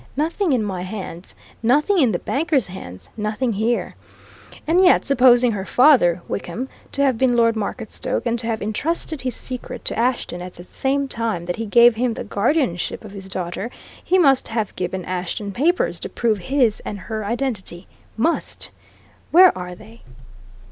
[0.17, 3.93] Nothing in my hands, nothing in the banker's hands, nothing here!
[4.65, 9.21] And yet, supposing her father, Wickham, to have been Lord Marketstoke, and to have entrusted
[9.21, 13.11] his secret to Ashton at the same time that he gave him the guardianship of
[13.11, 13.69] his daughter,
[14.03, 17.85] he must have given Ashton papers to prove his and her identity
[18.17, 18.71] must!
[19.29, 20.01] Where are they?"